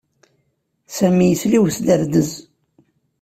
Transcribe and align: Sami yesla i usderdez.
Sami 0.95 1.25
yesla 1.27 1.53
i 1.57 1.59
usderdez. 1.63 2.31